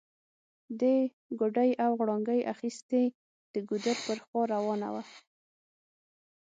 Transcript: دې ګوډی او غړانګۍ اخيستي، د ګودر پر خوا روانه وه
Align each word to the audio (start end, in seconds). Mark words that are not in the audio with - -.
دې 0.79 0.95
ګوډی 1.39 1.69
او 1.83 1.91
غړانګۍ 1.99 2.41
اخيستي، 2.53 3.05
د 3.53 3.55
ګودر 3.69 3.97
پر 4.05 4.17
خوا 4.25 4.43
روانه 4.53 4.89
وه 4.93 5.03